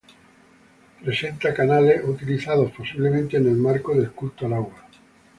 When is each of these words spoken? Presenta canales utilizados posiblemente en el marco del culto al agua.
Presenta 1.03 1.53
canales 1.53 2.03
utilizados 2.03 2.71
posiblemente 2.71 3.37
en 3.37 3.45
el 3.49 3.55
marco 3.55 3.93
del 3.93 4.09
culto 4.13 4.47
al 4.47 4.53
agua. 4.53 4.87